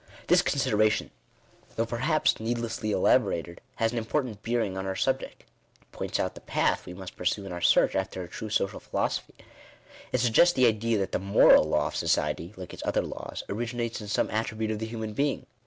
This 0.29 0.41
consideration, 0.41 1.11
though 1.75 1.85
perhaps 1.85 2.39
needlessly 2.39 2.91
elaborated, 2.91 3.61
has 3.75 3.91
an 3.91 3.99
important 3.99 4.41
bearing 4.41 4.75
on 4.75 4.87
our 4.87 4.95
subject. 4.95 5.43
It 5.79 5.91
points 5.91 6.19
out 6.19 6.33
the 6.33 6.41
path 6.41 6.87
we 6.87 6.95
must 6.95 7.15
pursue 7.15 7.45
in 7.45 7.51
our 7.51 7.61
search 7.61 7.93
after 7.95 8.23
a 8.23 8.27
true 8.27 8.49
social 8.49 8.79
philo 8.79 9.09
c 9.09 9.21
Digitized 9.21 9.21
by 9.21 9.31
VjOOQIC 9.31 9.33
18 9.37 9.45
INTRODUCTION. 9.45 9.93
sophy. 9.93 10.09
It 10.11 10.19
suggests 10.25 10.53
the 10.55 10.65
idea 10.65 10.97
that 10.97 11.11
the 11.11 11.19
moral 11.19 11.63
law 11.65 11.85
of 11.89 11.95
society, 11.95 12.51
like 12.57 12.73
its 12.73 12.83
other 12.83 13.03
laws, 13.03 13.43
originates 13.47 14.01
in 14.01 14.07
some 14.07 14.31
attribute 14.31 14.71
of 14.71 14.79
the 14.79 14.87
human 14.87 15.13
being 15.13 15.45